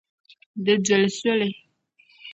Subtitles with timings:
[0.63, 1.49] Di doli soli.